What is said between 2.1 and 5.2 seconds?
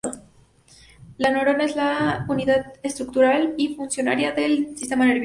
unidad estructural y funcional del sistema nervioso.